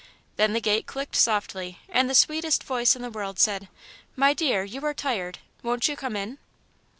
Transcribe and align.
Then 0.35 0.53
the 0.53 0.61
gate 0.61 0.87
clicked 0.87 1.15
softly 1.15 1.77
and 1.87 2.09
the 2.09 2.15
sweetest 2.15 2.63
voice 2.63 2.95
in 2.95 3.03
the 3.03 3.11
world 3.11 3.37
said: 3.37 3.69
"My 4.15 4.33
dear, 4.33 4.63
you 4.63 4.83
are 4.83 4.95
tired 4.95 5.37
won't 5.61 5.87
you 5.87 5.95
come 5.95 6.15
in?" 6.15 6.39